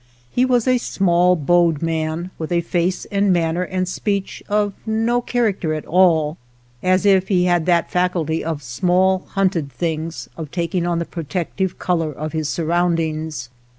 [0.31, 5.21] He was a small, bowed man, with a face and manner and speech of no
[5.21, 6.39] character at all,
[6.81, 11.05] as if he had that faculty of small hunted things of tak ing on the
[11.05, 13.49] protective color of his surround ings.